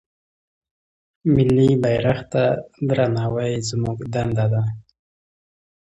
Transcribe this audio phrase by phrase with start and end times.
[1.33, 2.43] ملي بيرغ ته
[2.87, 4.63] درناوی زموږ دنده ده.